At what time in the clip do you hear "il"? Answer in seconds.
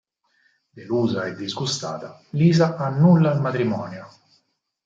3.33-3.39